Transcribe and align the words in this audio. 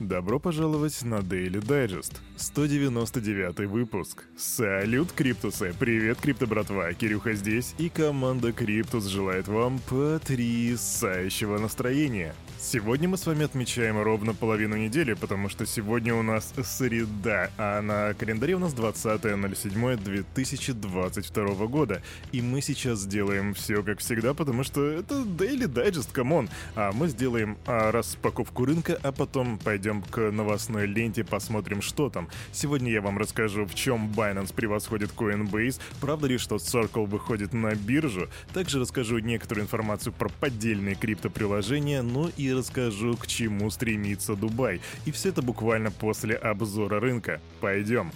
Добро 0.00 0.38
пожаловать 0.38 1.02
на 1.04 1.20
Daily 1.20 1.58
Digest. 1.58 2.20
199 2.36 3.66
выпуск. 3.66 4.24
Салют, 4.36 5.10
Криптусы! 5.12 5.74
Привет, 5.78 6.18
Крипто 6.20 6.46
братва! 6.46 6.92
Кирюха 6.92 7.32
здесь, 7.32 7.74
и 7.78 7.88
команда 7.88 8.52
Криптус 8.52 9.06
желает 9.06 9.48
вам 9.48 9.78
потрясающего 9.88 11.56
настроения. 11.58 12.34
Сегодня 12.58 13.08
мы 13.08 13.16
с 13.16 13.24
вами 13.26 13.44
отмечаем 13.44 14.02
ровно 14.02 14.34
половину 14.34 14.76
недели, 14.76 15.14
потому 15.14 15.48
что 15.48 15.64
сегодня 15.66 16.14
у 16.14 16.22
нас 16.22 16.52
среда, 16.64 17.50
а 17.58 17.80
на 17.80 18.12
календаре 18.14 18.56
у 18.56 18.58
нас 18.58 18.74
20.07.2022 18.74 21.68
года. 21.68 22.02
И 22.32 22.42
мы 22.42 22.60
сейчас 22.60 22.98
сделаем 23.00 23.54
все 23.54 23.82
как 23.82 24.00
всегда, 24.00 24.34
потому 24.34 24.62
что 24.64 24.84
это 24.84 25.22
Daily 25.22 25.72
Digest, 25.72 26.12
come 26.12 26.34
on. 26.34 26.50
А 26.74 26.92
мы 26.92 27.08
сделаем 27.08 27.56
а, 27.66 27.92
распаковку 27.92 28.64
рынка, 28.64 28.98
а 29.02 29.12
потом 29.12 29.58
пойдем 29.58 29.85
к 30.10 30.30
новостной 30.30 30.86
ленте, 30.86 31.24
посмотрим, 31.24 31.82
что 31.82 32.10
там. 32.10 32.28
Сегодня 32.52 32.90
я 32.90 33.00
вам 33.00 33.18
расскажу, 33.18 33.64
в 33.64 33.74
чем 33.74 34.10
Binance 34.10 34.52
превосходит 34.54 35.12
Coinbase, 35.12 35.80
правда 36.00 36.26
ли, 36.26 36.38
что 36.38 36.56
Circle 36.56 37.06
выходит 37.06 37.52
на 37.52 37.74
биржу, 37.74 38.28
также 38.52 38.80
расскажу 38.80 39.18
некоторую 39.18 39.64
информацию 39.64 40.12
про 40.12 40.28
поддельные 40.28 40.94
криптоприложения, 40.94 42.02
ну 42.02 42.30
и 42.36 42.52
расскажу, 42.52 43.16
к 43.16 43.26
чему 43.26 43.70
стремится 43.70 44.34
Дубай. 44.34 44.80
И 45.04 45.12
все 45.12 45.28
это 45.28 45.42
буквально 45.42 45.90
после 45.90 46.34
обзора 46.34 47.00
рынка. 47.00 47.40
Пойдем. 47.60 48.12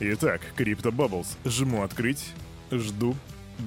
Итак, 0.00 0.40
Crypto 0.56 0.90
Bubbles. 0.90 1.36
Жму 1.44 1.82
открыть. 1.82 2.32
Жду. 2.70 3.14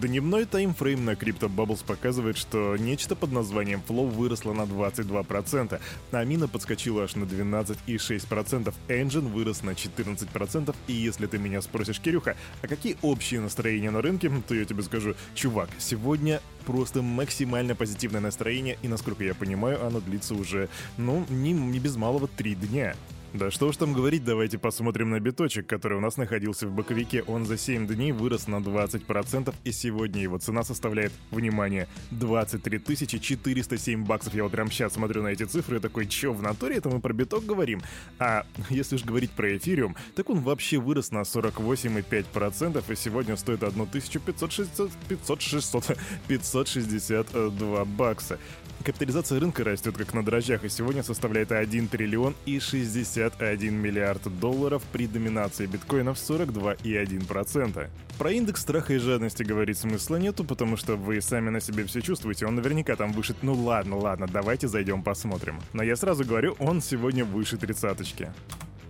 Дневной 0.02 0.44
таймфрейм 0.44 1.06
на 1.06 1.12
Crypto 1.12 1.48
Bubbles 1.48 1.86
показывает, 1.86 2.38
что 2.38 2.76
нечто 2.76 3.16
под 3.16 3.32
названием 3.32 3.82
Flow 3.88 4.10
выросло 4.10 4.52
на 4.52 4.64
22%, 4.64 5.80
а 6.12 6.24
Мина 6.26 6.50
подскочила 6.50 7.04
аж 7.04 7.16
на 7.16 7.24
12,6%, 7.24 8.74
Engine 8.90 9.32
вырос 9.32 9.64
на 9.64 9.70
14%, 9.70 10.76
и 10.88 10.94
если 10.94 11.28
ты 11.28 11.38
меня 11.38 11.62
спросишь, 11.62 12.02
Кирюха, 12.02 12.36
а 12.62 12.68
какие 12.68 12.98
общие 13.02 13.40
настроения 13.40 13.90
на 13.90 14.02
рынке, 14.02 14.30
то 14.46 14.54
я 14.54 14.66
тебе 14.66 14.84
скажу, 14.84 15.16
чувак, 15.34 15.70
сегодня 15.78 16.42
просто 16.66 17.02
максимально 17.02 17.74
позитивное 17.74 18.20
настроение, 18.20 18.78
и, 18.82 18.90
насколько 18.90 19.24
я 19.24 19.34
понимаю, 19.34 19.86
оно 19.86 20.02
длится 20.02 20.36
уже, 20.36 20.68
ну, 20.98 21.26
не, 21.30 21.54
не 21.54 21.80
без 21.80 21.96
малого 21.96 22.28
три 22.28 22.56
дня. 22.56 22.96
Да 23.36 23.52
что 23.52 23.68
уж 23.68 23.76
там 23.76 23.92
говорить, 23.92 24.24
давайте 24.24 24.58
посмотрим 24.58 25.10
на 25.10 25.20
биточек, 25.20 25.68
который 25.68 25.98
у 25.98 26.00
нас 26.00 26.16
находился 26.16 26.68
в 26.68 26.72
боковике. 26.72 27.22
Он 27.24 27.46
за 27.46 27.58
7 27.58 27.86
дней 27.86 28.14
вырос 28.14 28.48
на 28.48 28.62
20%, 28.62 29.54
и 29.66 29.74
сегодня 29.74 30.22
его 30.22 30.38
цена 30.38 30.64
составляет, 30.64 31.12
внимание, 31.32 31.90
23 32.12 32.80
407 33.20 34.06
баксов. 34.06 34.36
Я 34.36 34.44
вот 34.44 34.54
прям 34.54 34.72
сейчас 34.72 34.94
смотрю 34.94 35.22
на 35.22 35.28
эти 35.28 35.44
цифры 35.44 35.78
и 35.78 35.80
такой, 35.82 36.08
чё, 36.08 36.32
в 36.32 36.42
натуре 36.42 36.78
это 36.78 36.88
мы 36.88 37.02
про 37.02 37.12
биток 37.12 37.46
говорим? 37.46 37.82
А 38.20 38.46
если 38.70 38.96
уж 38.96 39.04
говорить 39.04 39.32
про 39.32 39.58
эфириум, 39.58 39.98
так 40.16 40.30
он 40.30 40.40
вообще 40.40 40.78
вырос 40.78 41.12
на 41.12 41.24
48,5%, 41.24 42.84
и 42.90 42.96
сегодня 42.96 43.36
стоит 43.36 43.64
1500 43.64 44.92
500, 45.10 45.98
562 46.30 47.86
бакса. 47.86 48.40
Капитализация 48.84 49.40
рынка 49.40 49.64
растет 49.64 49.98
как 49.98 50.14
на 50.14 50.24
дрожжах, 50.24 50.64
и 50.64 50.70
сегодня 50.70 51.02
составляет 51.02 51.52
1 51.52 51.88
триллион 51.88 52.36
и 52.46 52.60
61 52.60 53.74
миллиард 53.74 54.22
долларов 54.40 54.84
при 54.92 55.08
доминации 55.08 55.66
биткоина 55.66 56.14
в 56.14 56.18
42,1%. 56.18 57.90
Про 58.18 58.32
индекс 58.32 58.62
страха 58.62 58.94
и 58.94 58.98
жадности 58.98 59.44
говорить 59.44 59.78
смысла 59.78 60.18
нету, 60.18 60.44
потому 60.44 60.78
что 60.78 60.96
вы 60.96 61.20
сами 61.22 61.50
на 61.50 61.60
себе 61.60 61.86
все 61.86 62.02
чувствуете, 62.02 62.46
он 62.46 62.56
наверняка 62.56 62.96
там 62.96 63.12
выше... 63.12 63.36
Ну 63.42 63.54
ладно, 63.54 63.98
ладно, 63.98 64.28
давайте 64.32 64.68
зайдем 64.68 65.04
посмотрим. 65.04 65.60
Но 65.74 65.84
я 65.84 65.96
сразу 65.96 66.24
говорю, 66.24 66.56
он 66.60 66.82
сегодня 66.82 67.26
выше 67.26 67.58
тридцаточки. 67.58 68.32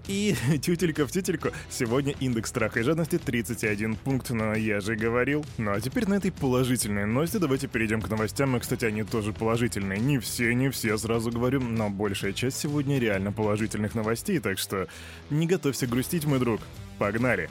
И 0.08 0.36
тютелька 0.62 1.08
в 1.08 1.12
тютельку. 1.12 1.50
Сегодня 1.70 2.14
индекс 2.20 2.50
страха 2.50 2.80
и 2.80 2.84
жадности 2.84 3.18
31 3.18 3.96
пункт, 3.96 4.30
но 4.30 4.54
я 4.54 4.80
же 4.80 4.96
говорил. 4.96 5.46
Ну 5.58 5.72
а 5.72 5.82
теперь 5.82 6.08
на 6.08 6.16
этой 6.16 6.32
положительной 6.32 7.06
ноте 7.06 7.40
давайте 7.40 7.68
перейдем 7.68 8.02
к 8.02 8.10
новостям. 8.10 8.56
И, 8.56 8.60
кстати, 8.60 8.86
они 8.86 9.04
тоже 9.04 9.34
положительные. 9.34 10.00
Не 10.00 10.20
все, 10.20 10.54
не 10.54 10.70
все, 10.70 10.98
сразу 10.98 11.32
говорю, 11.32 11.62
но 11.62 11.90
большая 11.90 12.34
часть 12.34 12.58
сегодня 12.58 13.00
реально 13.00 13.32
положительных 13.32 13.96
новостей, 13.96 14.40
так 14.40 14.60
что 14.60 14.88
не 15.30 15.48
готовься 15.48 15.88
грустить, 15.88 16.26
мой 16.26 16.40
друг. 16.40 16.62
Погнали! 17.00 17.50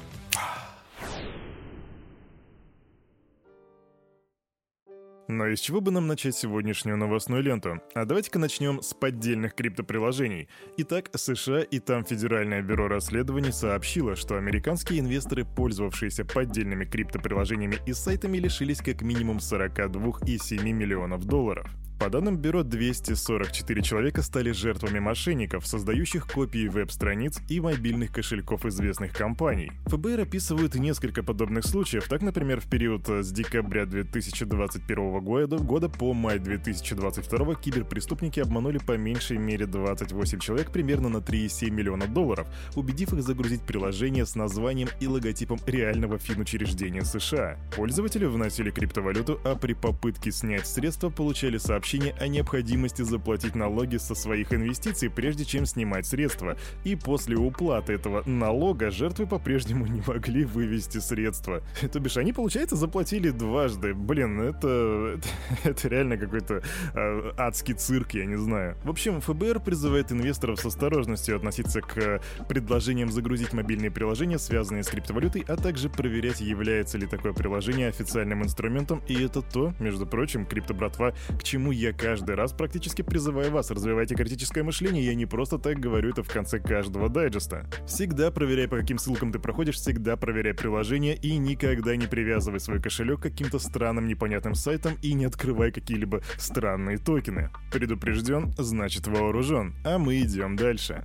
Но 5.26 5.46
из 5.46 5.60
чего 5.60 5.80
бы 5.80 5.90
нам 5.90 6.06
начать 6.06 6.36
сегодняшнюю 6.36 6.98
новостную 6.98 7.42
ленту? 7.42 7.80
А 7.94 8.04
давайте-ка 8.04 8.38
начнем 8.38 8.82
с 8.82 8.92
поддельных 8.92 9.54
криптоприложений. 9.54 10.48
Итак, 10.76 11.10
США 11.14 11.62
и 11.62 11.78
там 11.78 12.04
Федеральное 12.04 12.60
бюро 12.60 12.88
расследований 12.88 13.52
сообщило, 13.52 14.16
что 14.16 14.36
американские 14.36 15.00
инвесторы, 15.00 15.44
пользовавшиеся 15.44 16.26
поддельными 16.26 16.84
криптоприложениями 16.84 17.78
и 17.86 17.94
сайтами, 17.94 18.36
лишились 18.36 18.78
как 18.78 19.00
минимум 19.00 19.38
42,7 19.38 20.62
миллионов 20.72 21.24
долларов. 21.24 21.70
По 22.04 22.10
данным 22.10 22.37
бюро, 22.37 22.62
244 22.62 23.81
человека 23.81 24.20
стали 24.20 24.50
жертвами 24.50 24.98
мошенников, 24.98 25.66
создающих 25.66 26.31
копии 26.31 26.69
веб-страниц 26.69 27.41
и 27.48 27.60
мобильных 27.60 28.12
кошельков 28.12 28.66
известных 28.66 29.15
компаний. 29.15 29.72
ФБР 29.87 30.20
описывают 30.20 30.75
несколько 30.75 31.22
подобных 31.22 31.65
случаев. 31.65 32.06
Так, 32.06 32.20
например, 32.20 32.60
в 32.60 32.69
период 32.69 33.09
с 33.09 33.32
декабря 33.32 33.87
2021 33.87 35.20
года, 35.20 35.56
года 35.56 35.88
по 35.88 36.12
май 36.12 36.38
2022 36.38 37.54
киберпреступники 37.54 38.38
обманули 38.38 38.76
по 38.76 38.98
меньшей 38.98 39.38
мере 39.38 39.65
28 39.65 40.41
человек 40.41 40.72
примерно 40.72 41.09
на 41.09 41.19
3,7 41.19 41.71
миллиона 41.71 42.06
долларов, 42.06 42.47
убедив 42.76 43.15
их 43.15 43.22
загрузить 43.22 43.62
приложение 43.62 44.26
с 44.26 44.34
названием 44.34 44.91
и 45.00 45.06
логотипом 45.06 45.59
реального 45.66 46.19
финучреждения 46.19 47.03
США. 47.03 47.56
Пользователи 47.75 48.26
вносили 48.26 48.71
криптовалюту, 48.71 49.41
а 49.42 49.54
при 49.54 49.72
попытке 49.72 50.31
снять 50.32 50.66
средства 50.66 51.09
получали 51.09 51.56
сообщение 51.56 51.94
сообщение 51.94 52.15
о 52.19 52.28
необходимости 52.28 53.03
заплатить 53.03 53.55
налоги 53.55 53.99
со 53.99 54.15
своих 54.15 54.53
инвестиций, 54.53 55.10
прежде 55.10 55.44
чем 55.44 55.66
снимать 55.66 56.06
средства. 56.06 56.56
И 56.84 56.97
после 56.97 57.37
уплаты 57.37 57.93
этого 57.93 58.22
налога 58.27 58.91
жертвы 58.91 59.27
по-прежнему 59.27 59.87
не 59.87 60.03
могли 60.06 60.44
вывести 60.44 60.99
средства. 60.99 61.62
То 61.93 62.00
бишь, 62.00 62.16
они, 62.16 62.33
получается, 62.33 62.77
заплатили 62.77 63.31
дважды. 63.31 63.94
Блин, 63.94 64.41
это... 64.41 64.65
Это, 65.15 65.28
это 65.65 65.88
реально 65.88 66.16
какой-то 66.16 66.62
э, 66.94 67.33
адский 67.37 67.75
цирк, 67.75 68.15
я 68.15 68.25
не 68.25 68.37
знаю. 68.37 68.77
В 68.84 68.91
общем, 68.91 69.21
ФБР 69.21 69.60
призывает 69.60 70.10
инвесторов 70.10 70.60
с 70.60 70.65
осторожностью 70.65 71.37
относиться 71.37 71.81
к 71.81 72.21
предложениям 72.49 73.10
загрузить 73.10 73.53
мобильные 73.53 73.91
приложения, 73.91 74.38
связанные 74.38 74.83
с 74.83 74.88
криптовалютой, 74.88 75.44
а 75.47 75.56
также 75.56 75.88
проверять, 75.88 76.41
является 76.41 76.99
ли 76.99 77.06
такое 77.06 77.33
приложение 77.33 77.88
официальным 77.88 78.43
инструментом. 78.43 79.03
И 79.06 79.22
это 79.22 79.43
то, 79.43 79.75
между 79.78 80.06
прочим, 80.06 80.47
крипто-братва, 80.47 81.15
к 81.38 81.43
чему 81.44 81.71
я 81.71 81.84
каждый 81.93 82.34
раз 82.34 82.53
практически 82.53 83.03
призываю 83.03 83.50
вас, 83.50 83.71
развивайте 83.71 84.15
критическое 84.15 84.62
мышление, 84.62 85.05
я 85.05 85.15
не 85.15 85.27
просто 85.27 85.59
так 85.59 85.78
говорю 85.78 86.11
это 86.11 86.22
в 86.22 86.28
конце 86.28 86.59
каждого 86.59 87.09
дайджеста. 87.09 87.69
Всегда 87.87 88.31
проверяй, 88.31 88.69
по 88.69 88.78
каким 88.78 88.99
ссылкам 88.99 89.33
ты 89.33 89.39
проходишь, 89.39 89.77
всегда 89.77 90.17
проверяй 90.17 90.55
приложение 90.55 91.17
и 91.17 91.37
никогда 91.37 91.97
не 91.97 92.06
привязывай 92.06 92.61
свой 92.61 92.81
кошелек 92.81 93.21
к 93.21 93.25
каким-то 93.25 93.59
странным 93.59 94.09
непонятным 94.09 94.55
сайтам 94.55 94.95
и 95.03 95.12
не 95.15 95.25
открывай 95.25 95.72
какие-либо 95.72 96.22
странные 96.39 96.99
токены. 96.99 97.50
Предупрежден, 97.72 98.53
значит 98.59 99.06
вооружен, 99.06 99.75
а 99.84 99.99
мы 99.99 100.21
идем 100.21 100.56
дальше. 100.56 101.05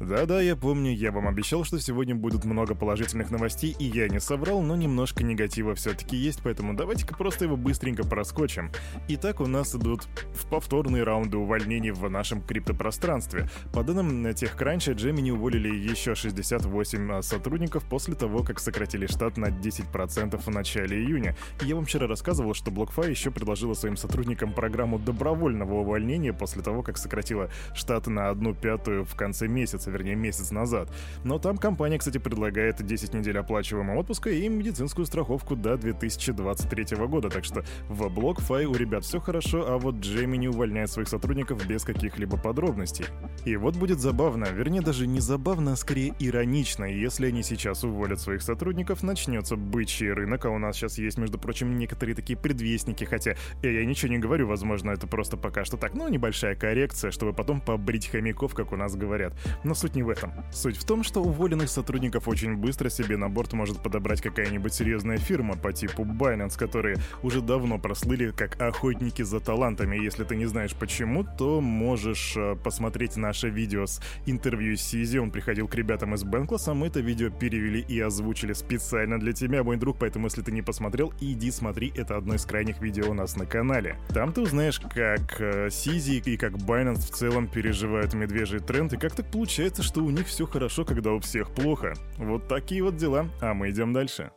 Да-да, 0.00 0.40
я 0.40 0.56
помню, 0.56 0.94
я 0.94 1.12
вам 1.12 1.28
обещал, 1.28 1.62
что 1.62 1.78
сегодня 1.78 2.14
будет 2.14 2.46
много 2.46 2.74
положительных 2.74 3.30
новостей, 3.30 3.76
и 3.78 3.84
я 3.84 4.08
не 4.08 4.18
соврал, 4.18 4.62
но 4.62 4.74
немножко 4.74 5.22
негатива 5.22 5.74
все-таки 5.74 6.16
есть, 6.16 6.40
поэтому 6.42 6.72
давайте-ка 6.72 7.14
просто 7.14 7.44
его 7.44 7.58
быстренько 7.58 8.02
проскочим. 8.02 8.72
Итак, 9.08 9.40
у 9.40 9.46
нас 9.46 9.74
идут 9.74 10.04
в 10.32 10.48
повторные 10.48 11.02
раунды 11.02 11.36
увольнений 11.36 11.90
в 11.90 12.08
нашем 12.08 12.40
криптопространстве. 12.40 13.50
По 13.74 13.84
данным 13.84 14.26
TechCrunch, 14.26 14.94
Gemini 14.94 15.32
уволили 15.32 15.68
еще 15.68 16.14
68 16.14 17.12
а, 17.12 17.20
сотрудников 17.20 17.84
после 17.84 18.14
того, 18.14 18.42
как 18.42 18.58
сократили 18.58 19.06
штат 19.06 19.36
на 19.36 19.48
10% 19.48 20.38
в 20.38 20.48
начале 20.48 20.96
июня. 20.96 21.36
Я 21.60 21.74
вам 21.74 21.84
вчера 21.84 22.06
рассказывал, 22.06 22.54
что 22.54 22.70
BlockFi 22.70 23.10
еще 23.10 23.30
предложила 23.30 23.74
своим 23.74 23.98
сотрудникам 23.98 24.54
программу 24.54 24.98
добровольного 24.98 25.74
увольнения 25.74 26.32
после 26.32 26.62
того, 26.62 26.82
как 26.82 26.96
сократила 26.96 27.50
штат 27.74 28.06
на 28.06 28.30
одну 28.30 28.54
пятую 28.54 29.04
в 29.04 29.14
конце 29.14 29.46
месяца 29.46 29.89
вернее 29.90 30.14
месяц 30.14 30.50
назад. 30.50 30.90
Но 31.24 31.38
там 31.38 31.58
компания, 31.58 31.98
кстати, 31.98 32.18
предлагает 32.18 32.84
10 32.84 33.14
недель 33.14 33.38
оплачиваемого 33.38 33.98
отпуска 33.98 34.30
и 34.30 34.48
медицинскую 34.48 35.06
страховку 35.06 35.56
до 35.56 35.76
2023 35.76 36.96
года, 37.06 37.28
так 37.28 37.44
что 37.44 37.64
в 37.88 38.06
BlockFi 38.06 38.64
у 38.64 38.74
ребят 38.74 39.04
все 39.04 39.20
хорошо, 39.20 39.64
а 39.68 39.78
вот 39.78 39.96
Джейми 39.96 40.36
не 40.36 40.48
увольняет 40.48 40.90
своих 40.90 41.08
сотрудников 41.08 41.66
без 41.66 41.84
каких-либо 41.84 42.36
подробностей. 42.36 43.06
И 43.44 43.56
вот 43.56 43.76
будет 43.76 44.00
забавно, 44.00 44.44
вернее 44.44 44.80
даже 44.80 45.06
не 45.06 45.20
забавно, 45.20 45.72
а 45.72 45.76
скорее 45.76 46.14
иронично, 46.18 46.84
если 46.84 47.26
они 47.26 47.42
сейчас 47.42 47.84
уволят 47.84 48.20
своих 48.20 48.42
сотрудников, 48.42 49.02
начнется 49.02 49.56
бычий 49.56 50.12
рынок, 50.12 50.44
а 50.46 50.50
у 50.50 50.58
нас 50.58 50.76
сейчас 50.76 50.98
есть, 50.98 51.18
между 51.18 51.38
прочим, 51.38 51.76
некоторые 51.78 52.14
такие 52.14 52.38
предвестники, 52.38 53.04
хотя 53.04 53.34
я 53.62 53.84
ничего 53.84 54.12
не 54.12 54.18
говорю, 54.18 54.46
возможно, 54.46 54.90
это 54.90 55.06
просто 55.06 55.36
пока 55.36 55.64
что 55.64 55.76
так, 55.76 55.94
ну, 55.94 56.08
небольшая 56.08 56.54
коррекция, 56.54 57.10
чтобы 57.10 57.32
потом 57.32 57.60
побрить 57.60 58.08
хомяков, 58.08 58.54
как 58.54 58.72
у 58.72 58.76
нас 58.76 58.94
говорят. 58.94 59.34
Но 59.64 59.74
суть 59.80 59.96
не 59.96 60.02
в 60.02 60.10
этом. 60.10 60.32
Суть 60.52 60.76
в 60.76 60.84
том, 60.84 61.02
что 61.02 61.22
уволенных 61.22 61.70
сотрудников 61.70 62.28
очень 62.28 62.56
быстро 62.56 62.90
себе 62.90 63.16
на 63.16 63.30
борт 63.30 63.54
может 63.54 63.82
подобрать 63.82 64.20
какая-нибудь 64.20 64.74
серьезная 64.74 65.16
фирма 65.16 65.56
по 65.56 65.72
типу 65.72 66.04
Binance, 66.04 66.58
которые 66.58 66.98
уже 67.22 67.40
давно 67.40 67.78
прослыли 67.78 68.30
как 68.30 68.60
охотники 68.60 69.22
за 69.22 69.40
талантами. 69.40 69.96
Если 69.96 70.24
ты 70.24 70.36
не 70.36 70.46
знаешь 70.46 70.74
почему, 70.74 71.24
то 71.38 71.60
можешь 71.60 72.34
э, 72.36 72.56
посмотреть 72.62 73.16
наше 73.16 73.48
видео 73.48 73.86
с 73.86 74.02
интервью 74.26 74.76
с 74.76 74.82
Сизи. 74.82 75.16
Он 75.16 75.30
приходил 75.30 75.66
к 75.66 75.74
ребятам 75.74 76.14
из 76.14 76.24
Бенкласс, 76.24 76.68
а 76.68 76.74
мы 76.74 76.88
это 76.88 77.00
видео 77.00 77.30
перевели 77.30 77.80
и 77.80 77.98
озвучили 78.00 78.52
специально 78.52 79.18
для 79.18 79.32
тебя, 79.32 79.64
мой 79.64 79.76
друг, 79.76 79.98
поэтому 79.98 80.26
если 80.26 80.42
ты 80.42 80.52
не 80.52 80.62
посмотрел, 80.62 81.14
иди 81.20 81.50
смотри, 81.50 81.92
это 81.96 82.16
одно 82.18 82.34
из 82.34 82.44
крайних 82.44 82.82
видео 82.82 83.10
у 83.10 83.14
нас 83.14 83.36
на 83.36 83.46
канале. 83.46 83.96
Там 84.12 84.32
ты 84.32 84.42
узнаешь, 84.42 84.78
как 84.78 85.40
э, 85.40 85.70
Сизи 85.70 86.22
и 86.24 86.36
как 86.36 86.52
Binance 86.52 87.06
в 87.06 87.10
целом 87.10 87.48
переживают 87.48 88.12
медвежий 88.12 88.60
тренд, 88.60 88.92
и 88.92 88.98
как 88.98 89.14
так 89.14 89.30
получается, 89.30 89.69
что 89.78 90.00
у 90.00 90.10
них 90.10 90.26
все 90.26 90.46
хорошо, 90.46 90.84
когда 90.84 91.12
у 91.12 91.20
всех 91.20 91.50
плохо. 91.54 91.94
Вот 92.18 92.48
такие 92.48 92.82
вот 92.82 92.96
дела, 92.96 93.28
а 93.40 93.54
мы 93.54 93.70
идем 93.70 93.92
дальше. 93.92 94.32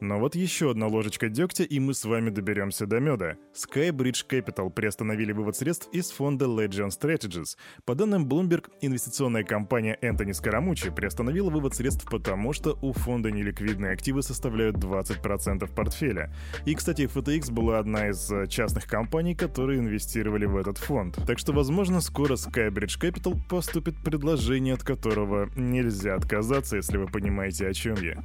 Но 0.00 0.18
вот 0.18 0.34
еще 0.34 0.70
одна 0.70 0.88
ложечка 0.88 1.28
дегтя, 1.28 1.64
и 1.64 1.80
мы 1.80 1.94
с 1.94 2.04
вами 2.04 2.30
доберемся 2.30 2.86
до 2.86 3.00
меда. 3.00 3.36
Skybridge 3.54 4.26
Capital 4.28 4.70
приостановили 4.70 5.32
вывод 5.32 5.56
средств 5.56 5.88
из 5.92 6.10
фонда 6.10 6.44
Legend 6.44 6.90
Strategies. 6.90 7.56
По 7.86 7.94
данным 7.94 8.26
Bloomberg, 8.26 8.68
инвестиционная 8.82 9.42
компания 9.42 9.96
Энтони 10.02 10.32
Скоромучи 10.32 10.90
приостановила 10.90 11.48
вывод 11.48 11.74
средств 11.74 12.06
потому, 12.10 12.52
что 12.52 12.78
у 12.82 12.92
фонда 12.92 13.30
неликвидные 13.30 13.92
активы 13.92 14.22
составляют 14.22 14.76
20% 14.76 15.74
портфеля. 15.74 16.32
И, 16.66 16.74
кстати, 16.74 17.02
FTX 17.02 17.50
была 17.50 17.78
одна 17.78 18.08
из 18.10 18.30
э, 18.30 18.46
частных 18.48 18.86
компаний, 18.86 19.34
которые 19.34 19.80
инвестировали 19.80 20.44
в 20.44 20.56
этот 20.56 20.76
фонд. 20.76 21.18
Так 21.26 21.38
что, 21.38 21.52
возможно, 21.52 22.02
скоро 22.02 22.34
Skybridge 22.34 23.00
Capital 23.00 23.38
поступит 23.48 23.96
предложение, 24.04 24.74
от 24.74 24.82
которого 24.82 25.48
нельзя 25.56 26.16
отказаться, 26.16 26.76
если 26.76 26.98
вы 26.98 27.06
понимаете, 27.06 27.66
о 27.66 27.72
чем 27.72 27.96
я. 28.02 28.22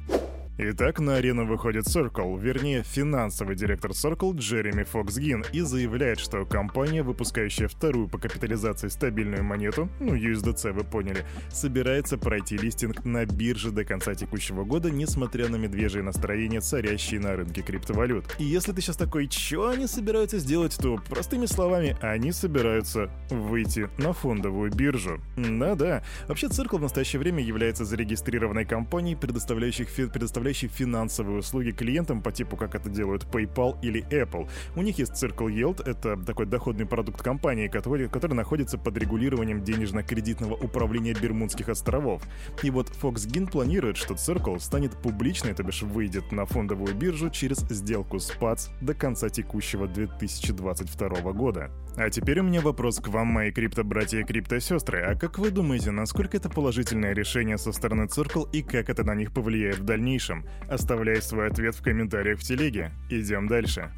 Итак, 0.58 1.00
на 1.00 1.16
арену 1.16 1.46
выходит 1.46 1.86
Circle, 1.86 2.38
вернее, 2.38 2.82
финансовый 2.82 3.56
директор 3.56 3.92
Circle 3.92 4.36
Джереми 4.36 4.82
Фоксгин 4.82 5.46
и 5.50 5.60
заявляет, 5.62 6.20
что 6.20 6.44
компания, 6.44 7.02
выпускающая 7.02 7.68
вторую 7.68 8.06
по 8.06 8.18
капитализации 8.18 8.88
стабильную 8.88 9.42
монету, 9.42 9.88
ну, 9.98 10.14
USDC 10.14 10.72
вы 10.72 10.84
поняли, 10.84 11.24
собирается 11.50 12.18
пройти 12.18 12.58
листинг 12.58 13.02
на 13.06 13.24
бирже 13.24 13.70
до 13.70 13.86
конца 13.86 14.14
текущего 14.14 14.64
года, 14.64 14.90
несмотря 14.90 15.48
на 15.48 15.56
медвежье 15.56 16.02
настроение, 16.02 16.60
царящие 16.60 17.20
на 17.20 17.34
рынке 17.34 17.62
криптовалют. 17.62 18.26
И 18.38 18.44
если 18.44 18.72
ты 18.72 18.82
сейчас 18.82 18.98
такой, 18.98 19.30
что 19.30 19.70
они 19.70 19.86
собираются 19.86 20.38
сделать, 20.38 20.76
то, 20.76 21.00
простыми 21.08 21.46
словами, 21.46 21.96
они 22.02 22.30
собираются 22.30 23.10
выйти 23.30 23.88
на 23.96 24.12
фондовую 24.12 24.70
биржу. 24.70 25.18
Да-да, 25.34 26.04
вообще 26.28 26.48
Circle 26.48 26.76
в 26.76 26.82
настоящее 26.82 27.20
время 27.20 27.42
является 27.42 27.86
зарегистрированной 27.86 28.66
компанией, 28.66 29.16
предоставляющих, 29.16 29.88
предоставляющей 29.88 30.41
предоставляющий 30.42 30.68
финансовые 30.68 31.38
услуги 31.38 31.70
клиентам 31.70 32.20
по 32.20 32.32
типу, 32.32 32.56
как 32.56 32.74
это 32.74 32.90
делают 32.90 33.24
PayPal 33.24 33.76
или 33.80 34.04
Apple. 34.10 34.48
У 34.74 34.82
них 34.82 34.98
есть 34.98 35.12
Circle 35.12 35.48
Yield, 35.48 35.88
это 35.88 36.16
такой 36.16 36.46
доходный 36.46 36.84
продукт 36.84 37.22
компании, 37.22 37.68
который, 37.68 38.08
который 38.08 38.34
находится 38.34 38.76
под 38.76 38.96
регулированием 38.96 39.62
денежно-кредитного 39.62 40.54
управления 40.54 41.14
Бермудских 41.14 41.68
островов. 41.68 42.22
И 42.64 42.70
вот 42.70 42.90
Foxgin 43.00 43.50
планирует, 43.50 43.96
что 43.96 44.14
Circle 44.14 44.58
станет 44.58 44.92
публичной, 45.00 45.54
то 45.54 45.62
бишь 45.62 45.82
выйдет 45.82 46.32
на 46.32 46.44
фондовую 46.44 46.94
биржу 46.94 47.30
через 47.30 47.58
сделку 47.70 48.18
с 48.18 48.32
PATS 48.32 48.70
до 48.80 48.94
конца 48.94 49.28
текущего 49.28 49.86
2022 49.86 51.32
года. 51.32 51.70
А 51.96 52.08
теперь 52.08 52.40
у 52.40 52.42
меня 52.42 52.60
вопрос 52.60 52.98
к 52.98 53.08
вам, 53.08 53.28
мои 53.28 53.50
крипто-братья 53.50 54.20
и 54.20 54.24
крипто-сестры. 54.24 55.02
А 55.02 55.14
как 55.14 55.38
вы 55.38 55.50
думаете, 55.50 55.90
насколько 55.90 56.36
это 56.36 56.48
положительное 56.48 57.12
решение 57.12 57.58
со 57.58 57.72
стороны 57.72 58.02
Circle 58.02 58.48
и 58.52 58.62
как 58.62 58.88
это 58.88 59.04
на 59.04 59.14
них 59.14 59.32
повлияет 59.32 59.78
в 59.78 59.84
дальнейшем? 59.84 60.46
Оставляй 60.68 61.20
свой 61.20 61.48
ответ 61.48 61.74
в 61.74 61.82
комментариях 61.82 62.38
в 62.38 62.42
телеге. 62.42 62.92
Идем 63.10 63.46
дальше. 63.46 63.90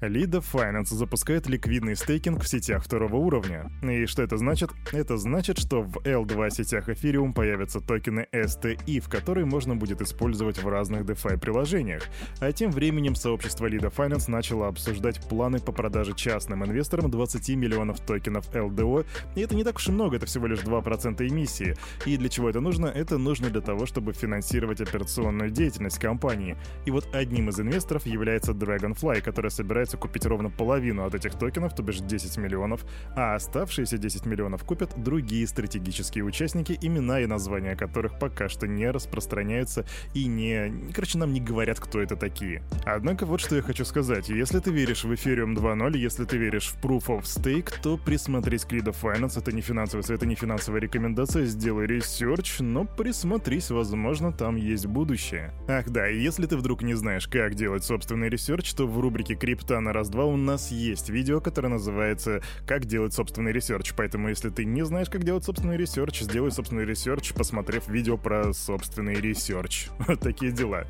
Lida 0.00 0.44
Finance 0.52 0.94
запускает 0.94 1.48
ликвидный 1.48 1.96
стейкинг 1.96 2.42
в 2.42 2.48
сетях 2.48 2.84
второго 2.84 3.16
уровня. 3.16 3.70
И 3.82 4.04
что 4.04 4.22
это 4.22 4.36
значит? 4.36 4.70
Это 4.92 5.16
значит, 5.16 5.58
что 5.58 5.82
в 5.82 5.98
L2 5.98 6.50
сетях 6.50 6.90
Ethereum 6.90 7.32
появятся 7.32 7.80
токены 7.80 8.26
STI, 8.30 9.00
в 9.00 9.08
которые 9.08 9.46
можно 9.46 9.74
будет 9.74 10.02
использовать 10.02 10.62
в 10.62 10.68
разных 10.68 11.02
DeFi 11.02 11.38
приложениях. 11.38 12.02
А 12.40 12.52
тем 12.52 12.70
временем 12.72 13.14
сообщество 13.14 13.66
Lida 13.66 13.90
Finance 13.90 14.30
начало 14.30 14.68
обсуждать 14.68 15.26
планы 15.28 15.60
по 15.60 15.72
продаже 15.72 16.14
частным 16.14 16.62
инвесторам 16.64 17.10
20 17.10 17.48
миллионов 17.56 18.00
токенов 18.00 18.50
LDO, 18.54 19.06
и 19.34 19.40
это 19.40 19.54
не 19.54 19.64
так 19.64 19.76
уж 19.76 19.88
и 19.88 19.92
много, 19.92 20.16
это 20.16 20.26
всего 20.26 20.46
лишь 20.46 20.60
2% 20.60 21.26
эмиссии. 21.26 21.74
И 22.04 22.18
для 22.18 22.28
чего 22.28 22.50
это 22.50 22.60
нужно? 22.60 22.86
Это 22.86 23.16
нужно 23.16 23.48
для 23.48 23.62
того, 23.62 23.86
чтобы 23.86 24.12
финансировать 24.12 24.82
операционную 24.82 25.50
деятельность 25.50 25.98
компании. 25.98 26.56
И 26.84 26.90
вот 26.90 27.08
одним 27.14 27.48
из 27.48 27.58
инвесторов 27.58 28.04
является 28.04 28.52
Dragonfly, 28.52 29.22
который 29.22 29.50
собирает 29.50 29.85
собирается 29.86 29.96
купить 29.96 30.26
ровно 30.26 30.50
половину 30.50 31.04
от 31.04 31.14
этих 31.14 31.34
токенов, 31.38 31.74
то 31.74 31.82
бишь 31.82 32.00
10 32.00 32.36
миллионов, 32.38 32.84
а 33.14 33.34
оставшиеся 33.34 33.98
10 33.98 34.26
миллионов 34.26 34.64
купят 34.64 34.92
другие 34.96 35.46
стратегические 35.46 36.24
участники, 36.24 36.78
имена 36.82 37.20
и 37.20 37.26
названия 37.26 37.76
которых 37.76 38.18
пока 38.18 38.48
что 38.48 38.66
не 38.66 38.90
распространяются 38.90 39.84
и 40.14 40.26
не... 40.26 40.92
Короче, 40.92 41.18
нам 41.18 41.32
не 41.32 41.40
говорят, 41.40 41.78
кто 41.80 42.00
это 42.00 42.16
такие. 42.16 42.62
Однако 42.84 43.26
вот 43.26 43.40
что 43.40 43.56
я 43.56 43.62
хочу 43.62 43.84
сказать. 43.84 44.28
Если 44.28 44.58
ты 44.60 44.70
веришь 44.70 45.04
в 45.04 45.12
Ethereum 45.12 45.54
2.0, 45.54 45.96
если 45.96 46.24
ты 46.24 46.36
веришь 46.36 46.68
в 46.68 46.84
Proof 46.84 47.06
of 47.06 47.22
Stake, 47.22 47.72
то 47.82 47.96
присмотрись 47.96 48.64
к 48.64 48.72
Lido 48.72 48.94
Finance. 48.94 49.38
Это 49.38 49.52
не 49.52 49.62
финансовый 49.62 50.02
совет, 50.02 50.20
это 50.20 50.26
не 50.26 50.34
финансовая 50.34 50.80
рекомендация. 50.80 51.44
Сделай 51.44 51.86
research, 51.86 52.60
но 52.60 52.84
присмотрись, 52.84 53.70
возможно, 53.70 54.32
там 54.32 54.56
есть 54.56 54.86
будущее. 54.86 55.52
Ах 55.68 55.88
да, 55.90 56.08
и 56.08 56.18
если 56.18 56.46
ты 56.46 56.56
вдруг 56.56 56.82
не 56.82 56.94
знаешь, 56.94 57.28
как 57.28 57.54
делать 57.54 57.84
собственный 57.84 58.28
research, 58.28 58.72
то 58.74 58.86
в 58.86 59.00
рубрике 59.00 59.36
крипта 59.36 59.75
на 59.80 59.92
раз-два 59.92 60.24
у 60.24 60.36
нас 60.36 60.70
есть 60.70 61.08
видео, 61.08 61.40
которое 61.40 61.68
называется 61.68 62.42
«Как 62.66 62.84
делать 62.84 63.14
собственный 63.14 63.52
research». 63.52 63.94
Поэтому, 63.96 64.28
если 64.28 64.50
ты 64.50 64.64
не 64.64 64.84
знаешь, 64.84 65.08
как 65.10 65.24
делать 65.24 65.44
собственный 65.44 65.76
research, 65.76 66.20
сделай 66.20 66.50
собственный 66.50 66.84
research, 66.84 67.32
посмотрев 67.32 67.88
видео 67.88 68.16
про 68.16 68.52
собственный 68.52 69.14
research. 69.14 69.88
Вот 70.06 70.20
такие 70.20 70.52
дела. 70.52 70.86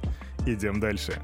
Идем 0.46 0.80
дальше. 0.80 1.20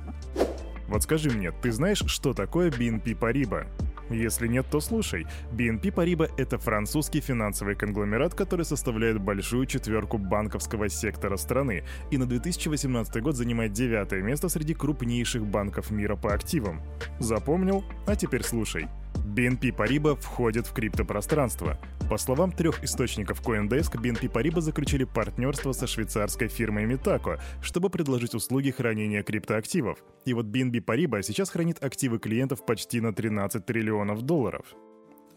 Вот 0.89 1.03
скажи 1.03 1.31
мне, 1.31 1.53
ты 1.53 1.73
знаешь, 1.73 2.03
что 2.07 2.33
такое 2.35 2.71
BNP 2.71 3.19
Paribas? 3.19 3.67
Если 4.13 4.47
нет, 4.47 4.67
то 4.71 4.81
слушай. 4.81 5.27
BNP 5.53 5.93
Paribas— 5.95 6.31
это 6.37 6.59
французский 6.59 7.21
финансовый 7.21 7.75
конгломерат, 7.75 8.35
который 8.35 8.65
составляет 8.65 9.19
большую 9.19 9.67
четверку 9.67 10.19
банковского 10.19 10.89
сектора 10.89 11.37
страны 11.37 11.85
и 12.11 12.19
на 12.19 12.27
2018 12.27 13.23
год 13.23 13.37
занимает 13.37 13.73
девятое 13.73 14.23
место 14.23 14.49
среди 14.49 14.75
крупнейших 14.75 15.47
банков 15.47 15.91
мира 15.91 16.17
по 16.17 16.35
активам. 16.35 16.83
Запомнил? 17.19 17.85
А 18.07 18.15
теперь 18.17 18.43
слушай. 18.43 18.89
BNP 19.15 19.75
Paribas 19.75 20.21
входит 20.21 20.67
в 20.67 20.73
криптопространство. 20.73 21.79
По 22.13 22.19
словам 22.19 22.53
трех 22.53 22.85
источников 22.85 23.41
CoinDesk, 23.41 23.95
BNP 23.95 24.31
Paribas 24.31 24.61
заключили 24.61 25.05
партнерство 25.05 25.73
со 25.73 25.87
швейцарской 25.87 26.49
фирмой 26.49 26.85
Mitaco, 26.85 27.41
чтобы 27.63 27.89
предложить 27.89 28.35
услуги 28.35 28.71
хранения 28.71 29.23
криптоактивов. 29.23 29.99
И 30.27 30.35
вот 30.35 30.45
BNB 30.45 30.85
Paribas 30.85 31.23
сейчас 31.23 31.49
хранит 31.49 31.83
активы 31.83 32.19
клиентов 32.19 32.67
почти 32.67 33.01
на 33.01 33.15
13 33.15 33.65
триллионов 33.65 34.21
долларов. 34.21 34.67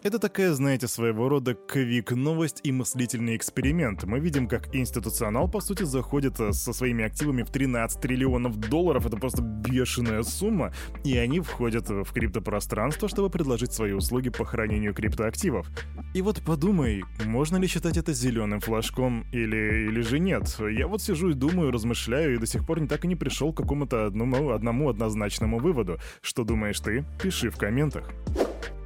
Это 0.06 0.20
такая, 0.20 0.54
знаете, 0.54 0.88
своего 0.88 1.30
рода 1.30 1.56
квик-новость 1.56 2.60
и 2.62 2.72
мыслительный 2.72 3.36
эксперимент. 3.36 4.04
Мы 4.04 4.20
видим, 4.20 4.48
как 4.48 4.76
институционал, 4.76 5.50
по 5.50 5.60
сути, 5.62 5.82
заходит 5.82 6.40
э, 6.40 6.54
со 6.54 6.74
своими 6.74 7.04
активами 7.04 7.42
в 7.42 7.50
13 7.50 8.00
триллионов 8.02 8.56
долларов. 8.58 9.08
Это 9.08 9.18
просто 9.18 9.42
бешеная 9.42 10.22
сумма. 10.22 10.72
И 11.04 11.18
они 11.18 11.40
входят 11.40 11.90
в 11.90 12.06
криптопространство, 12.14 13.10
чтобы 13.10 13.32
предложить 13.32 13.74
свои 13.74 13.94
услуги 13.94 14.30
по 14.30 14.46
хранению 14.46 14.94
криптоактивов. 14.94 15.68
И 16.14 16.22
вот 16.22 16.40
подумай, 16.46 17.04
можно 17.26 17.58
ли 17.58 17.66
считать 17.68 17.98
это 17.98 18.14
зеленым 18.14 18.60
флажком 18.60 19.26
или, 19.32 19.88
или 19.88 20.02
же 20.02 20.20
нет? 20.20 20.56
Я 20.60 20.88
вот 20.88 21.02
сижу 21.02 21.32
и 21.32 21.34
думаю, 21.34 21.72
размышляю, 21.72 22.36
и 22.36 22.38
до 22.38 22.46
сих 22.46 22.64
пор 22.68 22.80
не 22.80 22.88
так 22.88 23.06
и 23.06 23.08
не 23.08 23.16
пришел 23.16 23.52
к 23.52 23.58
какому-то 23.58 24.06
одному, 24.06 24.52
одному 24.52 24.88
однозначному 24.88 25.58
выводу. 25.58 25.98
Что 26.22 26.44
думаешь 26.44 26.80
ты? 26.80 27.04
Пиши 27.20 27.50
в 27.50 27.58
комментах. 27.58 28.14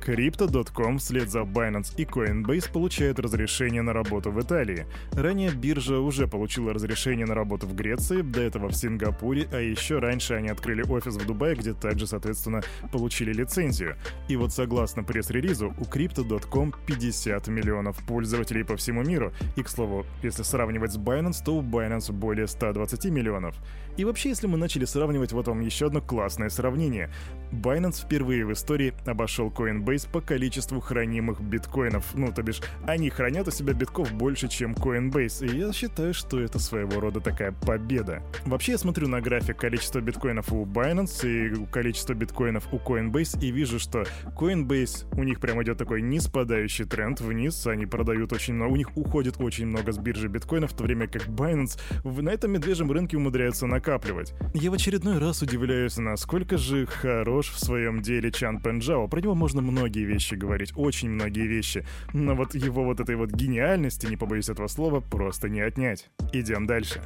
Crypto.com 0.06 0.98
вслед 0.98 1.30
за 1.30 1.40
Binance 1.40 1.94
и 1.98 2.04
Coinbase 2.04 2.72
получают 2.72 3.20
разрешение 3.20 3.82
на 3.82 3.94
работу 3.94 4.32
в 4.32 4.42
Италии. 4.42 4.86
Ранее 5.12 5.52
биржа 5.52 6.00
уже 6.00 6.28
получила 6.28 6.74
разрешение 6.74 7.26
на 7.26 7.36
работу 7.36 7.68
в 7.68 7.76
Греции, 7.76 8.22
до 8.22 8.42
этого 8.42 8.70
в 8.70 8.76
Сингапуре, 8.76 9.48
а 9.52 9.58
еще 9.58 10.00
раньше 10.00 10.34
они 10.36 10.50
открыли 10.50 10.84
офис 10.84 11.16
в 11.16 11.26
Дубае, 11.26 11.56
где 11.56 11.74
также, 11.74 12.08
соответственно, 12.08 12.62
получили 12.92 13.34
лицензию. 13.34 13.98
И 14.28 14.36
вот 14.36 14.54
согласно 14.54 15.04
пресс-релизу, 15.04 15.74
у 15.78 15.84
Crypto.com 15.84 16.74
50 16.88 17.48
миллионов 17.48 17.98
пользователей 18.06 18.64
по 18.64 18.78
всему 18.78 19.04
миру. 19.04 19.34
И, 19.56 19.64
к 19.64 19.70
слову, 19.70 20.06
если 20.24 20.44
сравнивать 20.44 20.94
с 20.94 20.98
Binance, 20.98 21.44
то 21.44 21.58
у 21.58 21.62
Binance 21.62 22.12
более 22.12 22.48
120 22.48 23.06
миллионов. 23.06 23.56
И 23.98 24.06
вообще, 24.06 24.30
если 24.30 24.48
мы 24.48 24.58
начали 24.58 24.86
сравнивать, 24.86 25.34
вот 25.34 25.50
вам 25.50 25.60
еще 25.60 25.88
одно 25.88 26.02
классное 26.02 26.50
сравнение. 26.50 27.12
Binance 27.52 28.06
впервые 28.06 28.46
в 28.46 28.54
истории 28.54 28.94
обошел 29.06 29.50
Coinbase 29.50 29.89
по 30.12 30.22
количеству 30.22 30.80
хранимых 30.80 31.42
биткоинов. 31.42 32.06
Ну, 32.14 32.32
то 32.32 32.44
бишь, 32.44 32.62
они 32.86 33.10
хранят 33.10 33.48
у 33.48 33.52
себя 33.52 33.74
битков 33.74 34.12
больше, 34.14 34.48
чем 34.48 34.74
Coinbase. 34.74 35.48
И 35.48 35.58
я 35.58 35.74
считаю, 35.74 36.14
что 36.14 36.40
это 36.40 36.60
своего 36.60 37.00
рода 37.00 37.20
такая 37.20 37.52
победа. 37.52 38.22
Вообще, 38.46 38.74
я 38.74 38.78
смотрю 38.78 39.08
на 39.08 39.22
график 39.22 39.58
количества 39.58 40.00
биткоинов 40.00 40.52
у 40.54 40.66
Binance 40.66 41.28
и 41.28 41.66
количество 41.72 42.14
биткоинов 42.14 42.72
у 42.72 42.78
Coinbase 42.78 43.42
и 43.42 43.52
вижу, 43.52 43.80
что 43.80 44.06
Coinbase, 44.38 45.08
у 45.18 45.24
них 45.24 45.40
прям 45.40 45.62
идет 45.64 45.78
такой 45.78 46.02
неспадающий 46.02 46.86
тренд 46.86 47.22
вниз, 47.22 47.66
они 47.68 47.86
продают 47.86 48.32
очень 48.34 48.54
много, 48.54 48.74
у 48.74 48.76
них 48.76 48.96
уходит 48.96 49.40
очень 49.40 49.66
много 49.66 49.92
с 49.92 49.98
биржи 49.98 50.28
биткоинов, 50.28 50.72
в 50.72 50.76
то 50.76 50.84
время 50.84 51.08
как 51.08 51.28
Binance 51.28 51.80
на 52.04 52.30
этом 52.30 52.52
медвежьем 52.52 52.92
рынке 52.92 53.18
умудряются 53.18 53.66
накапливать. 53.66 54.34
Я 54.54 54.72
в 54.72 54.74
очередной 54.74 55.18
раз 55.18 55.42
удивляюсь, 55.42 55.98
насколько 55.98 56.58
же 56.58 56.86
хорош 56.86 57.50
в 57.50 57.60
своем 57.60 58.02
деле 58.02 58.32
Чан 58.32 58.60
Пенджао. 58.60 59.08
Про 59.08 59.22
него 59.22 59.36
можно 59.36 59.62
многие 59.80 60.04
вещи 60.04 60.36
говорить, 60.36 60.74
очень 60.76 61.10
многие 61.10 61.48
вещи. 61.48 61.86
Но 62.14 62.36
вот 62.36 62.54
его 62.54 62.84
вот 62.84 63.00
этой 63.00 63.16
вот 63.16 63.32
гениальности, 63.32 64.08
не 64.08 64.18
побоюсь 64.18 64.50
этого 64.50 64.68
слова, 64.68 65.00
просто 65.00 65.48
не 65.48 65.62
отнять. 65.62 66.10
Идем 66.34 66.68
дальше. 66.68 67.02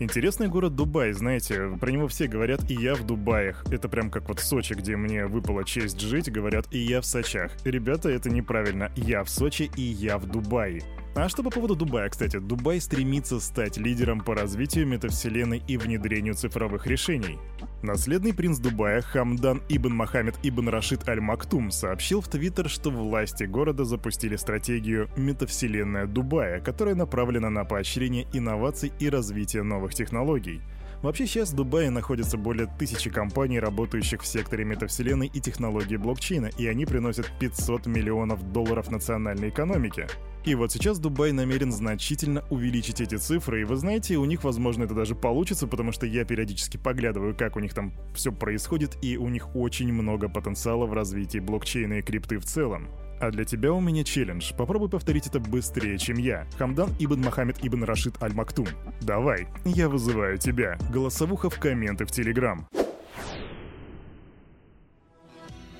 Интересный 0.00 0.48
город 0.48 0.74
Дубай, 0.74 1.12
знаете, 1.12 1.78
про 1.80 1.92
него 1.92 2.08
все 2.08 2.26
говорят 2.26 2.68
«и 2.68 2.74
я 2.74 2.96
в 2.96 3.06
Дубаях». 3.06 3.64
Это 3.70 3.88
прям 3.88 4.10
как 4.10 4.28
вот 4.28 4.40
Сочи, 4.40 4.74
где 4.74 4.96
мне 4.96 5.26
выпала 5.26 5.64
честь 5.64 6.00
жить, 6.00 6.32
говорят 6.32 6.66
«и 6.72 6.78
я 6.78 7.00
в 7.00 7.06
Сочах». 7.06 7.52
Ребята, 7.64 8.08
это 8.08 8.28
неправильно. 8.28 8.90
Я 8.96 9.22
в 9.22 9.30
Сочи 9.30 9.70
и 9.76 9.82
я 9.82 10.18
в 10.18 10.26
Дубае. 10.26 10.82
А 11.16 11.28
что 11.28 11.44
по 11.44 11.50
поводу 11.50 11.76
Дубая, 11.76 12.08
кстати? 12.08 12.38
Дубай 12.38 12.80
стремится 12.80 13.38
стать 13.38 13.76
лидером 13.76 14.20
по 14.20 14.34
развитию 14.34 14.84
метавселенной 14.88 15.62
и 15.68 15.76
внедрению 15.76 16.34
цифровых 16.34 16.88
решений. 16.88 17.38
Наследный 17.82 18.34
принц 18.34 18.58
Дубая 18.58 19.00
Хамдан 19.00 19.62
Ибн 19.68 19.94
Мохаммед 19.94 20.34
Ибн 20.42 20.70
Рашид 20.70 21.08
Аль 21.08 21.20
Мактум 21.20 21.70
сообщил 21.70 22.20
в 22.20 22.26
Твиттер, 22.26 22.68
что 22.68 22.90
власти 22.90 23.44
города 23.44 23.84
запустили 23.84 24.34
стратегию 24.34 25.08
«Метавселенная 25.16 26.06
Дубая», 26.06 26.60
которая 26.60 26.96
направлена 26.96 27.48
на 27.48 27.64
поощрение 27.64 28.26
инноваций 28.32 28.92
и 28.98 29.08
развитие 29.08 29.62
новых 29.62 29.94
технологий. 29.94 30.62
Вообще 31.04 31.26
сейчас 31.26 31.50
в 31.50 31.56
Дубае 31.56 31.90
находится 31.90 32.38
более 32.38 32.66
тысячи 32.78 33.10
компаний, 33.10 33.60
работающих 33.60 34.22
в 34.22 34.26
секторе 34.26 34.64
метавселенной 34.64 35.26
и 35.26 35.38
технологии 35.38 35.96
блокчейна, 35.96 36.46
и 36.56 36.66
они 36.66 36.86
приносят 36.86 37.30
500 37.38 37.84
миллионов 37.84 38.52
долларов 38.52 38.90
национальной 38.90 39.50
экономике. 39.50 40.08
И 40.46 40.54
вот 40.54 40.72
сейчас 40.72 40.98
Дубай 40.98 41.32
намерен 41.32 41.72
значительно 41.72 42.42
увеличить 42.48 43.02
эти 43.02 43.16
цифры, 43.16 43.60
и 43.60 43.64
вы 43.64 43.76
знаете, 43.76 44.16
у 44.16 44.24
них, 44.24 44.44
возможно, 44.44 44.84
это 44.84 44.94
даже 44.94 45.14
получится, 45.14 45.66
потому 45.66 45.92
что 45.92 46.06
я 46.06 46.24
периодически 46.24 46.78
поглядываю, 46.78 47.36
как 47.36 47.56
у 47.56 47.60
них 47.60 47.74
там 47.74 47.92
все 48.14 48.32
происходит, 48.32 48.96
и 49.02 49.18
у 49.18 49.28
них 49.28 49.54
очень 49.54 49.92
много 49.92 50.30
потенциала 50.30 50.86
в 50.86 50.94
развитии 50.94 51.38
блокчейна 51.38 51.98
и 51.98 52.02
крипты 52.02 52.38
в 52.38 52.46
целом. 52.46 52.88
А 53.24 53.30
для 53.30 53.46
тебя 53.46 53.72
у 53.72 53.80
меня 53.80 54.04
челлендж. 54.04 54.52
Попробуй 54.54 54.90
повторить 54.90 55.26
это 55.26 55.40
быстрее, 55.40 55.96
чем 55.96 56.18
я. 56.18 56.46
Хамдан 56.58 56.90
Ибн 56.98 57.22
Мохаммед 57.22 57.56
Ибн 57.62 57.84
Рашид 57.84 58.22
Аль 58.22 58.34
Мактум. 58.34 58.66
Давай, 59.00 59.48
я 59.64 59.88
вызываю 59.88 60.36
тебя. 60.36 60.76
Голосовуха 60.92 61.48
в 61.48 61.58
комменты 61.58 62.04
в 62.04 62.10
Телеграм. 62.10 62.68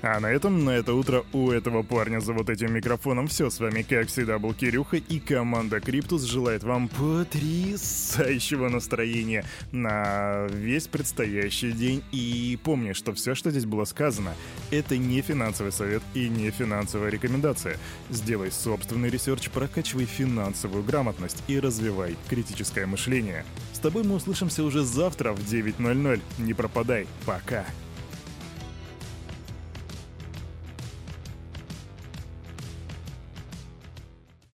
А 0.06 0.20
на 0.20 0.26
этом, 0.26 0.66
на 0.66 0.70
это 0.70 0.92
утро 0.92 1.24
у 1.32 1.50
этого 1.50 1.82
парня 1.82 2.20
за 2.20 2.34
вот 2.34 2.50
этим 2.50 2.74
микрофоном 2.74 3.26
все. 3.26 3.48
С 3.48 3.58
вами, 3.58 3.80
как 3.80 4.08
всегда, 4.08 4.38
был 4.38 4.52
Кирюха, 4.52 4.98
и 4.98 5.18
команда 5.18 5.80
Криптус 5.80 6.24
желает 6.24 6.62
вам 6.62 6.88
потрясающего 6.88 8.68
настроения 8.68 9.46
на 9.72 10.46
весь 10.50 10.88
предстоящий 10.88 11.72
день. 11.72 12.02
И 12.12 12.58
помни, 12.62 12.92
что 12.92 13.14
все, 13.14 13.34
что 13.34 13.50
здесь 13.50 13.64
было 13.64 13.86
сказано, 13.86 14.34
это 14.70 14.98
не 14.98 15.22
финансовый 15.22 15.72
совет 15.72 16.02
и 16.12 16.28
не 16.28 16.50
финансовая 16.50 17.08
рекомендация. 17.08 17.78
Сделай 18.10 18.52
собственный 18.52 19.08
research, 19.08 19.48
прокачивай 19.48 20.04
финансовую 20.04 20.84
грамотность 20.84 21.42
и 21.48 21.58
развивай 21.58 22.18
критическое 22.28 22.84
мышление. 22.84 23.46
С 23.72 23.78
тобой 23.78 24.04
мы 24.04 24.16
услышимся 24.16 24.64
уже 24.64 24.84
завтра 24.84 25.32
в 25.32 25.38
9.00. 25.50 26.20
Не 26.36 26.52
пропадай. 26.52 27.06
Пока. 27.24 27.64